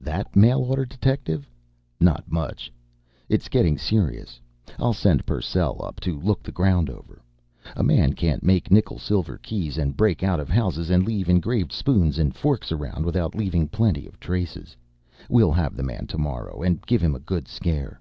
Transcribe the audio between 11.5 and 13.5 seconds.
spoons and forks around without